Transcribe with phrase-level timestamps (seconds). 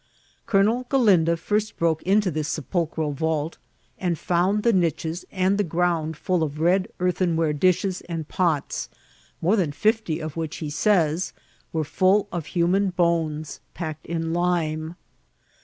[0.47, 3.59] Colonel Ghdin do first broke into this sepulchral vault,
[3.99, 8.89] and found the niches and the ground full of red earthenware dishes and pots,
[9.43, 11.33] more than fifty of which, he says,
[11.71, 14.95] were full of human bones, packed in lime.